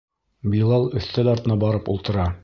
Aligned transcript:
Билал 0.53 0.87
өҫтәл 1.01 1.29
артына 1.33 1.59
барып 1.65 1.93
ултыра. 1.97 2.27